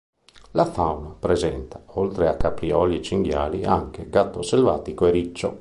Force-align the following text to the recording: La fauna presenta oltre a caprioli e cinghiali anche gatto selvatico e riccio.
La 0.53 0.65
fauna 0.65 1.09
presenta 1.09 1.83
oltre 1.89 2.27
a 2.27 2.35
caprioli 2.35 2.97
e 2.97 3.01
cinghiali 3.03 3.63
anche 3.65 4.09
gatto 4.09 4.41
selvatico 4.41 5.05
e 5.05 5.11
riccio. 5.11 5.49